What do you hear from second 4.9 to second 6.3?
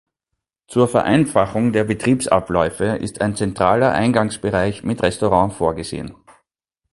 Restaurant vorgesehen.